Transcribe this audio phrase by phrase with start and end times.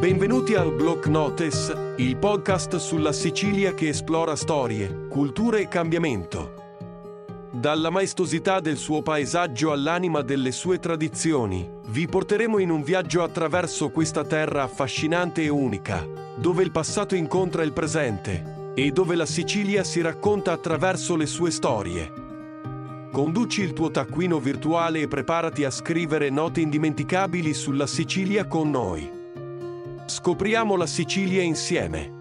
[0.00, 6.54] Benvenuti al Block Notes, il podcast sulla Sicilia che esplora storie, culture e cambiamento.
[7.50, 13.90] Dalla maestosità del suo paesaggio all'anima delle sue tradizioni, vi porteremo in un viaggio attraverso
[13.90, 16.02] questa terra affascinante e unica,
[16.34, 21.50] dove il passato incontra il presente e dove la Sicilia si racconta attraverso le sue
[21.50, 22.10] storie.
[23.12, 29.18] Conduci il tuo taccuino virtuale e preparati a scrivere note indimenticabili sulla Sicilia con noi.
[30.10, 32.18] Scopriamo la Sicilia insieme.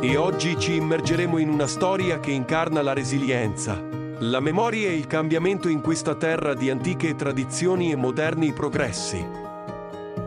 [0.00, 3.80] E oggi ci immergeremo in una storia che incarna la resilienza,
[4.18, 9.49] la memoria e il cambiamento in questa terra di antiche tradizioni e moderni progressi.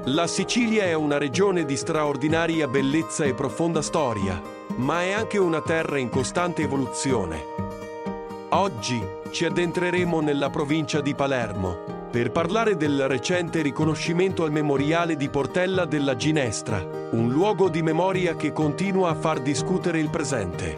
[0.07, 4.41] La Sicilia è una regione di straordinaria bellezza e profonda storia,
[4.75, 7.41] ma è anche una terra in costante evoluzione.
[8.49, 9.01] Oggi
[9.31, 15.85] ci addentreremo nella provincia di Palermo per parlare del recente riconoscimento al memoriale di Portella
[15.85, 20.77] della Ginestra, un luogo di memoria che continua a far discutere il presente.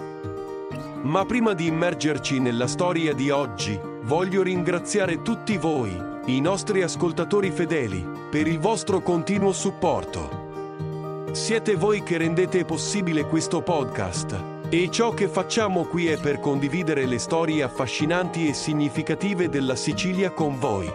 [1.02, 7.52] Ma prima di immergerci nella storia di oggi, voglio ringraziare tutti voi i nostri ascoltatori
[7.52, 11.28] fedeli, per il vostro continuo supporto.
[11.34, 14.36] Siete voi che rendete possibile questo podcast
[14.70, 20.32] e ciò che facciamo qui è per condividere le storie affascinanti e significative della Sicilia
[20.32, 20.92] con voi.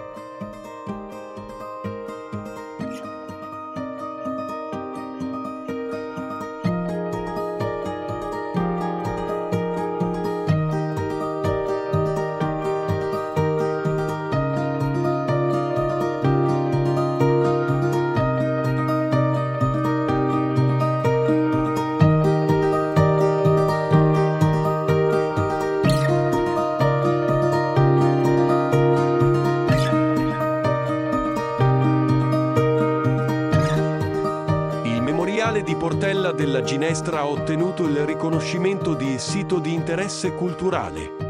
[35.63, 41.29] Di Portella della Ginestra ha ottenuto il riconoscimento di sito di interesse culturale.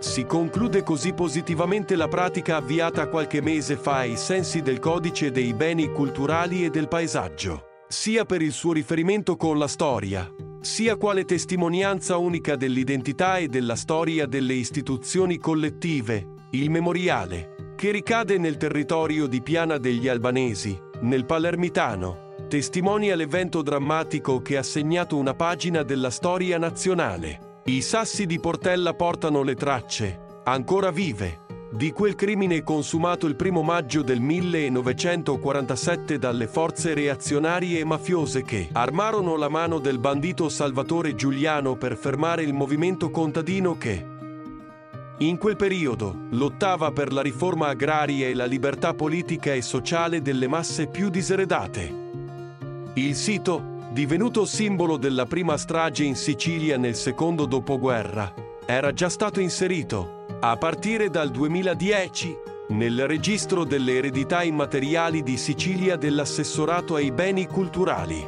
[0.00, 5.52] Si conclude così positivamente la pratica avviata qualche mese fa ai sensi del codice dei
[5.52, 11.24] beni culturali e del paesaggio, sia per il suo riferimento con la storia, sia quale
[11.24, 19.26] testimonianza unica dell'identità e della storia delle istituzioni collettive, il memoriale, che ricade nel territorio
[19.26, 26.10] di Piana degli Albanesi, nel Palermitano, testimonia l'evento drammatico che ha segnato una pagina della
[26.10, 27.60] storia nazionale.
[27.66, 33.62] I sassi di Portella portano le tracce, ancora vive, di quel crimine consumato il primo
[33.62, 41.14] maggio del 1947 dalle forze reazionarie e mafiose che armarono la mano del bandito Salvatore
[41.14, 44.04] Giuliano per fermare il movimento contadino che,
[45.18, 50.48] in quel periodo, lottava per la riforma agraria e la libertà politica e sociale delle
[50.48, 51.99] masse più diseredate.
[52.94, 53.62] Il sito,
[53.92, 58.34] divenuto simbolo della prima strage in Sicilia nel secondo dopoguerra,
[58.66, 62.36] era già stato inserito, a partire dal 2010,
[62.70, 68.26] nel registro delle eredità immateriali di Sicilia dell'assessorato ai beni culturali.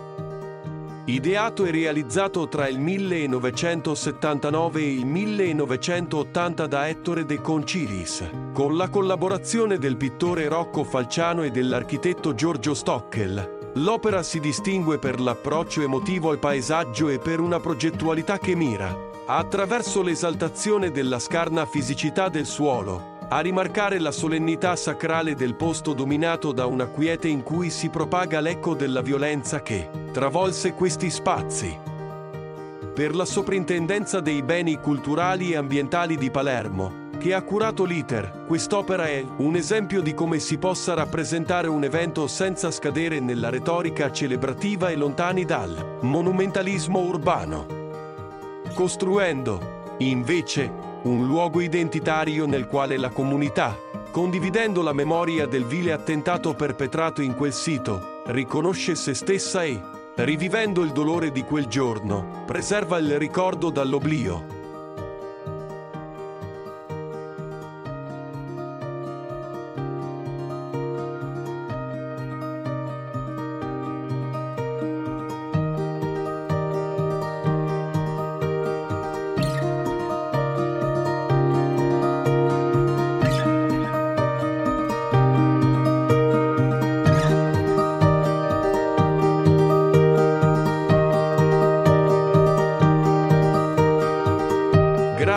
[1.07, 8.89] Ideato e realizzato tra il 1979 e il 1980 da Ettore De Concilis, con la
[8.89, 16.29] collaborazione del pittore Rocco Falciano e dell'architetto Giorgio Stockel, L'opera si distingue per l'approccio emotivo
[16.31, 18.95] al paesaggio e per una progettualità che mira,
[19.25, 26.53] attraverso l'esaltazione della scarna fisicità del suolo, a rimarcare la solennità sacrale del posto dominato
[26.53, 31.79] da una quiete in cui si propaga l'eco della violenza che travolse questi spazi.
[32.95, 38.43] Per la Soprintendenza dei Beni Culturali e Ambientali di Palermo, che ha curato l'iter.
[38.49, 44.11] Quest'opera è un esempio di come si possa rappresentare un evento senza scadere nella retorica
[44.11, 47.67] celebrativa e lontani dal monumentalismo urbano.
[48.75, 50.69] Costruendo, invece,
[51.03, 53.79] un luogo identitario nel quale la comunità,
[54.11, 59.81] condividendo la memoria del vile attentato perpetrato in quel sito, riconosce se stessa e,
[60.17, 64.62] rivivendo il dolore di quel giorno, preserva il ricordo dall'oblio.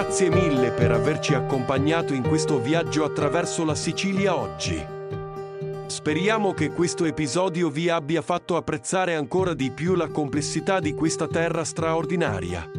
[0.08, 4.82] Grazie mille per averci accompagnato in questo viaggio attraverso la Sicilia oggi.
[5.88, 11.28] Speriamo che questo episodio vi abbia fatto apprezzare ancora di più la complessità di questa
[11.28, 12.70] terra straordinaria.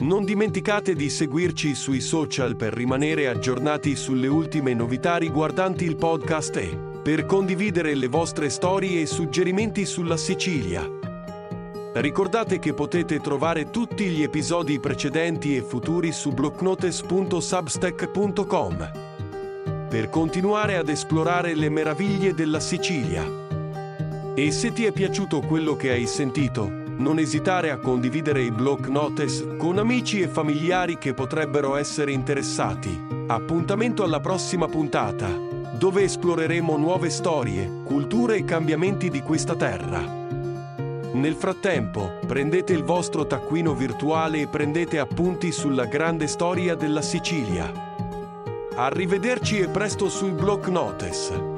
[0.00, 6.56] Non dimenticate di seguirci sui social per rimanere aggiornati sulle ultime novità riguardanti il podcast
[6.56, 11.03] e per condividere le vostre storie e suggerimenti sulla Sicilia.
[11.96, 18.90] Ricordate che potete trovare tutti gli episodi precedenti e futuri su blocknotes.substack.com
[19.88, 23.24] per continuare ad esplorare le meraviglie della Sicilia.
[24.34, 28.88] E se ti è piaciuto quello che hai sentito, non esitare a condividere i Block
[28.88, 33.00] Notes con amici e familiari che potrebbero essere interessati.
[33.28, 35.30] Appuntamento alla prossima puntata,
[35.78, 40.23] dove esploreremo nuove storie, culture e cambiamenti di questa terra.
[41.14, 47.72] Nel frattempo, prendete il vostro taccuino virtuale e prendete appunti sulla grande storia della Sicilia.
[48.74, 51.53] Arrivederci e presto sui Block Notes.